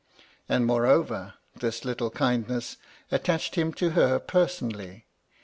[0.49, 2.77] And, moreover, this little kindness
[3.11, 5.05] attached him to her personally.